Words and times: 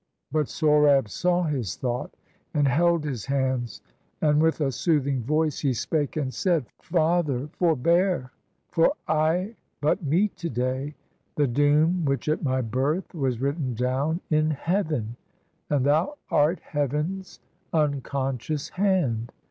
But 0.31 0.47
Sohrab 0.49 1.09
saw 1.09 1.43
his 1.43 1.75
thought, 1.75 2.09
and 2.55 2.67
held 2.67 3.03
his 3.03 3.27
hands, 3.27 3.83
282 4.19 4.19
PERSIA 4.19 4.31
And 4.31 4.41
with 4.41 4.59
a 4.61 4.71
soothing 4.71 5.21
voice 5.23 5.59
he 5.59 5.73
spake, 5.75 6.17
and 6.17 6.33
said:— 6.33 6.65
"Father, 6.81 7.49
forbear! 7.53 8.31
for 8.71 8.93
I 9.07 9.53
but 9.79 10.03
meet 10.03 10.35
to 10.37 10.49
day 10.49 10.95
The 11.35 11.45
doom 11.45 12.03
which 12.05 12.27
at 12.27 12.41
my 12.41 12.61
birth 12.61 13.13
was 13.13 13.39
written 13.39 13.75
down 13.75 14.21
In 14.31 14.49
Heaven; 14.49 15.17
and 15.69 15.85
thou 15.85 16.17
art 16.31 16.61
Heaven's 16.61 17.39
unconscious 17.71 18.69
hand. 18.69 19.31